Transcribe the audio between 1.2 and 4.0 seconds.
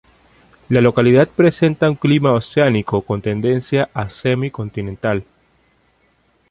presenta un clima oceánico con tendencia